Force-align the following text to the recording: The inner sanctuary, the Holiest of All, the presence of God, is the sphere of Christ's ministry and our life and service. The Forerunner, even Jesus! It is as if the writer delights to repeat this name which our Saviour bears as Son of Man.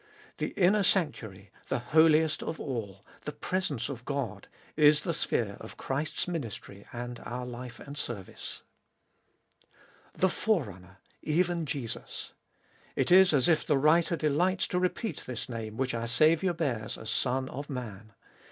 The 0.39 0.47
inner 0.57 0.81
sanctuary, 0.81 1.51
the 1.69 1.77
Holiest 1.77 2.41
of 2.41 2.59
All, 2.59 3.05
the 3.25 3.31
presence 3.31 3.87
of 3.87 4.03
God, 4.03 4.47
is 4.75 5.01
the 5.03 5.13
sphere 5.13 5.57
of 5.59 5.77
Christ's 5.77 6.27
ministry 6.27 6.87
and 6.91 7.19
our 7.19 7.45
life 7.45 7.79
and 7.79 7.95
service. 7.95 8.63
The 10.15 10.27
Forerunner, 10.27 10.97
even 11.21 11.67
Jesus! 11.67 12.33
It 12.95 13.11
is 13.11 13.31
as 13.31 13.47
if 13.47 13.63
the 13.63 13.77
writer 13.77 14.15
delights 14.15 14.65
to 14.69 14.79
repeat 14.79 15.25
this 15.27 15.47
name 15.47 15.77
which 15.77 15.93
our 15.93 16.07
Saviour 16.07 16.55
bears 16.55 16.97
as 16.97 17.11
Son 17.11 17.47
of 17.49 17.69
Man. 17.69 18.13